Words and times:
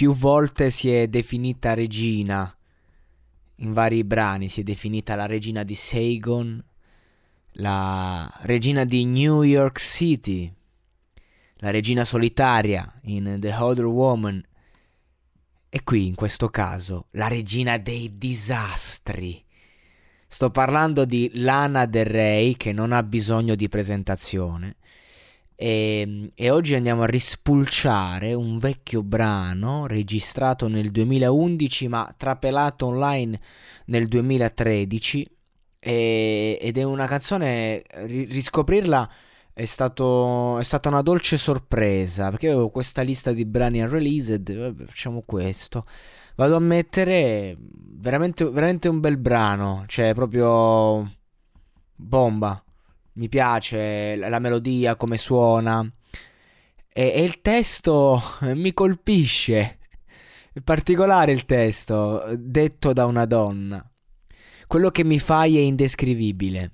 Più 0.00 0.14
volte 0.14 0.70
si 0.70 0.90
è 0.90 1.08
definita 1.08 1.74
regina 1.74 2.56
in 3.56 3.74
vari 3.74 4.02
brani, 4.02 4.48
si 4.48 4.60
è 4.60 4.62
definita 4.62 5.14
la 5.14 5.26
regina 5.26 5.62
di 5.62 5.74
Saigon, 5.74 6.64
la 7.56 8.26
regina 8.44 8.86
di 8.86 9.04
New 9.04 9.42
York 9.42 9.78
City, 9.78 10.50
la 11.56 11.68
regina 11.68 12.06
solitaria 12.06 12.90
in 13.02 13.36
The 13.40 13.52
Other 13.52 13.84
Woman 13.84 14.42
e 15.68 15.82
qui 15.82 16.06
in 16.06 16.14
questo 16.14 16.48
caso 16.48 17.08
la 17.10 17.28
regina 17.28 17.76
dei 17.76 18.16
disastri. 18.16 19.44
Sto 20.26 20.48
parlando 20.50 21.04
di 21.04 21.30
Lana 21.34 21.84
Del 21.84 22.06
Rey 22.06 22.56
che 22.56 22.72
non 22.72 22.92
ha 22.92 23.02
bisogno 23.02 23.54
di 23.54 23.68
presentazione 23.68 24.76
e, 25.62 26.32
e, 26.34 26.48
oggi 26.48 26.74
andiamo 26.74 27.02
a 27.02 27.06
rispulciare 27.06 28.32
un 28.32 28.56
vecchio 28.56 29.02
brano 29.02 29.86
registrato 29.86 30.68
nel 30.68 30.90
2011 30.90 31.86
ma 31.88 32.14
trapelato 32.16 32.86
online 32.86 33.38
nel 33.86 34.08
2013 34.08 35.30
e, 35.78 36.58
ed 36.58 36.78
è 36.78 36.82
una 36.82 37.06
canzone, 37.06 37.82
riscoprirla 37.92 39.10
è, 39.52 39.66
stato, 39.66 40.58
è 40.58 40.62
stata 40.62 40.88
una 40.88 41.02
dolce 41.02 41.36
sorpresa 41.36 42.30
perché 42.30 42.46
avevo 42.48 42.70
questa 42.70 43.02
lista 43.02 43.30
di 43.30 43.44
brani 43.44 43.82
unreleased, 43.82 44.86
facciamo 44.86 45.22
questo. 45.26 45.84
Vado 46.36 46.56
a 46.56 46.60
mettere 46.60 47.54
veramente, 47.58 48.48
veramente 48.48 48.88
un 48.88 49.00
bel 49.00 49.18
brano, 49.18 49.84
cioè 49.88 50.14
proprio 50.14 51.16
bomba 51.96 52.64
mi 53.14 53.28
piace 53.28 54.16
la 54.16 54.38
melodia, 54.38 54.96
come 54.96 55.16
suona. 55.16 55.88
E, 56.92 57.12
e 57.14 57.22
il 57.22 57.40
testo 57.40 58.22
mi 58.54 58.72
colpisce. 58.72 59.78
In 60.54 60.62
particolare 60.64 61.32
il 61.32 61.44
testo, 61.44 62.24
detto 62.36 62.92
da 62.92 63.06
una 63.06 63.24
donna. 63.24 63.84
Quello 64.66 64.90
che 64.90 65.04
mi 65.04 65.18
fai 65.18 65.56
è 65.56 65.60
indescrivibile. 65.60 66.72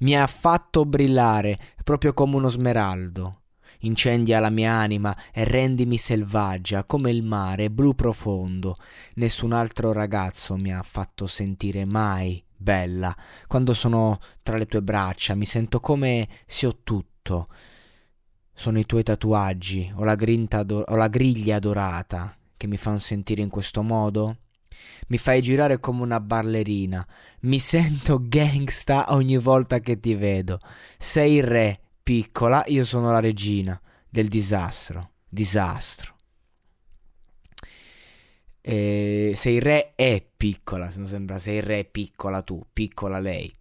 Mi 0.00 0.16
ha 0.16 0.26
fatto 0.26 0.84
brillare 0.84 1.56
proprio 1.82 2.12
come 2.12 2.36
uno 2.36 2.48
smeraldo. 2.48 3.42
Incendia 3.80 4.40
la 4.40 4.50
mia 4.50 4.72
anima 4.72 5.16
e 5.32 5.44
rendimi 5.44 5.98
selvaggia 5.98 6.84
come 6.84 7.10
il 7.10 7.22
mare 7.22 7.70
blu 7.70 7.94
profondo. 7.94 8.76
Nessun 9.14 9.52
altro 9.52 9.92
ragazzo 9.92 10.56
mi 10.56 10.72
ha 10.72 10.82
fatto 10.82 11.26
sentire 11.26 11.84
mai 11.84 12.42
bella, 12.56 13.14
quando 13.46 13.74
sono 13.74 14.18
tra 14.42 14.56
le 14.56 14.66
tue 14.66 14.82
braccia, 14.82 15.34
mi 15.34 15.44
sento 15.44 15.80
come 15.80 16.28
se 16.46 16.66
ho 16.66 16.78
tutto. 16.82 17.48
Sono 18.54 18.78
i 18.78 18.86
tuoi 18.86 19.02
tatuaggi 19.02 19.92
o 19.96 20.04
la, 20.04 20.14
do- 20.14 20.84
o 20.86 20.96
la 20.96 21.08
griglia 21.08 21.58
dorata 21.58 22.34
che 22.56 22.66
mi 22.66 22.78
fanno 22.78 22.98
sentire 22.98 23.42
in 23.42 23.50
questo 23.50 23.82
modo? 23.82 24.38
Mi 25.08 25.18
fai 25.18 25.42
girare 25.42 25.78
come 25.78 26.02
una 26.02 26.20
ballerina, 26.20 27.06
mi 27.40 27.58
sento 27.58 28.18
gangsta 28.22 29.06
ogni 29.10 29.36
volta 29.36 29.80
che 29.80 30.00
ti 30.00 30.14
vedo. 30.14 30.58
Sei 30.98 31.34
il 31.34 31.42
re, 31.42 31.80
piccola, 32.06 32.62
io 32.68 32.84
sono 32.84 33.10
la 33.10 33.18
regina 33.18 33.80
del 34.08 34.28
disastro. 34.28 35.10
Disastro. 35.28 36.14
Eh, 38.60 39.32
se 39.34 39.50
il 39.50 39.60
re 39.60 39.92
è 39.96 40.24
piccola, 40.36 40.88
se 40.92 40.98
non 40.98 41.08
sembra, 41.08 41.40
se 41.40 41.50
il 41.50 41.64
re 41.64 41.84
piccola 41.84 42.42
tu, 42.42 42.64
piccola 42.72 43.18
lei. 43.18 43.52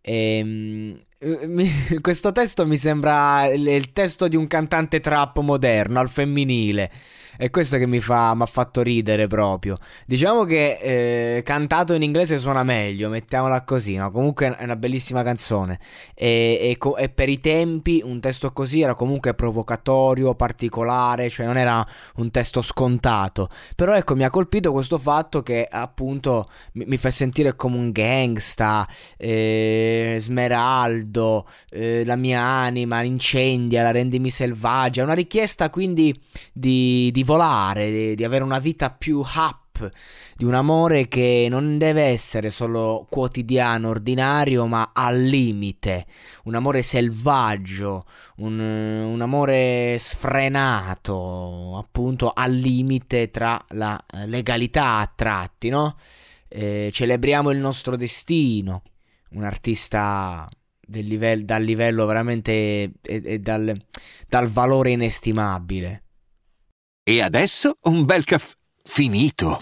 Ehm, 0.00 1.00
questo 2.00 2.30
testo 2.30 2.64
mi 2.64 2.76
sembra 2.76 3.46
il 3.46 3.92
testo 3.92 4.28
di 4.28 4.36
un 4.36 4.46
cantante 4.46 5.00
trap 5.00 5.40
moderno, 5.40 5.98
al 5.98 6.08
femminile. 6.08 6.90
È 7.38 7.50
questo 7.50 7.76
che 7.76 7.86
mi, 7.86 8.00
fa, 8.00 8.30
ha 8.30 8.46
fatto 8.46 8.82
ridere 8.82 9.28
proprio. 9.28 9.78
Diciamo 10.06 10.42
che 10.42 11.36
eh, 11.36 11.42
cantato 11.44 11.94
in 11.94 12.02
inglese 12.02 12.36
suona 12.36 12.64
meglio, 12.64 13.08
mettiamola 13.08 13.62
così, 13.62 13.94
no? 13.94 14.10
Comunque 14.10 14.56
è 14.56 14.64
una 14.64 14.74
bellissima 14.74 15.22
canzone. 15.22 15.78
E, 16.14 16.76
e, 16.76 16.94
e, 16.96 17.08
per 17.08 17.28
i 17.28 17.38
tempi 17.38 18.02
un 18.04 18.18
testo 18.18 18.52
così 18.52 18.80
era 18.80 18.94
comunque 18.94 19.34
provocatorio, 19.34 20.34
particolare, 20.34 21.28
cioè 21.28 21.46
non 21.46 21.56
era 21.56 21.86
un 22.16 22.28
testo 22.32 22.60
scontato. 22.60 23.48
Però 23.76 23.94
ecco, 23.94 24.16
mi 24.16 24.24
ha 24.24 24.30
colpito 24.30 24.72
questo 24.72 24.98
fatto 24.98 25.40
che 25.40 25.64
appunto 25.70 26.48
mi, 26.72 26.86
mi 26.86 26.96
fa 26.96 27.12
sentire 27.12 27.54
come 27.54 27.76
un 27.76 27.92
gangsta, 27.92 28.84
eh, 29.16 30.16
smeraldo, 30.18 31.07
eh, 31.70 32.04
la 32.04 32.16
mia 32.16 32.40
anima 32.40 33.02
incendia, 33.02 33.82
la 33.82 33.90
rendimi 33.90 34.30
selvaggia. 34.30 35.00
È 35.00 35.04
una 35.04 35.14
richiesta 35.14 35.70
quindi 35.70 36.18
di, 36.52 37.10
di 37.12 37.22
volare, 37.22 37.90
di, 37.90 38.14
di 38.14 38.24
avere 38.24 38.44
una 38.44 38.58
vita 38.58 38.90
più 38.90 39.20
up, 39.20 39.90
di 40.36 40.44
un 40.44 40.54
amore 40.54 41.08
che 41.08 41.46
non 41.48 41.78
deve 41.78 42.02
essere 42.02 42.50
solo 42.50 43.06
quotidiano, 43.08 43.88
ordinario, 43.88 44.66
ma 44.66 44.90
al 44.92 45.20
limite, 45.20 46.06
un 46.44 46.54
amore 46.54 46.82
selvaggio, 46.82 48.04
un, 48.36 48.58
un 48.58 49.20
amore 49.20 49.96
sfrenato, 49.98 51.76
appunto 51.78 52.32
al 52.34 52.52
limite 52.52 53.30
tra 53.30 53.62
la 53.70 54.00
legalità 54.26 54.98
a 54.98 55.12
tratti, 55.14 55.68
no? 55.68 55.96
Eh, 56.48 56.90
celebriamo 56.92 57.50
il 57.50 57.58
nostro 57.58 57.94
destino, 57.96 58.82
un 59.30 59.44
artista 59.44 60.48
livello, 60.90 61.44
dal 61.44 61.62
livello 61.62 62.06
veramente 62.06 62.52
e, 62.52 62.92
e 63.02 63.38
dal, 63.38 63.76
dal 64.28 64.48
valore 64.48 64.90
inestimabile. 64.90 66.02
E 67.02 67.22
adesso 67.22 67.78
un 67.82 68.04
bel 68.04 68.24
caffè 68.24 68.54
finito. 68.82 69.58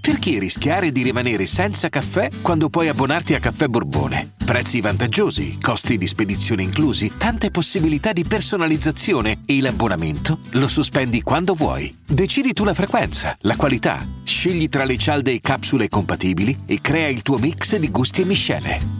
Perché 0.00 0.38
rischiare 0.38 0.92
di 0.92 1.02
rimanere 1.02 1.46
senza 1.46 1.88
caffè 1.88 2.30
quando 2.40 2.70
puoi 2.70 2.88
abbonarti 2.88 3.34
a 3.34 3.38
Caffè 3.38 3.66
Borbone? 3.66 4.32
Prezzi 4.44 4.80
vantaggiosi, 4.80 5.58
costi 5.60 5.98
di 5.98 6.06
spedizione 6.06 6.62
inclusi, 6.62 7.12
tante 7.18 7.50
possibilità 7.50 8.12
di 8.12 8.24
personalizzazione 8.24 9.42
e 9.44 9.60
l'abbonamento 9.60 10.38
lo 10.52 10.68
sospendi 10.68 11.22
quando 11.22 11.54
vuoi. 11.54 11.94
Decidi 12.04 12.54
tu 12.54 12.64
la 12.64 12.74
frequenza, 12.74 13.36
la 13.42 13.56
qualità, 13.56 14.04
scegli 14.24 14.68
tra 14.68 14.84
le 14.84 14.96
cialde 14.96 15.32
e 15.32 15.40
capsule 15.40 15.88
compatibili 15.88 16.62
e 16.66 16.80
crea 16.80 17.08
il 17.08 17.22
tuo 17.22 17.36
mix 17.36 17.76
di 17.76 17.90
gusti 17.90 18.22
e 18.22 18.24
miscele. 18.24 18.99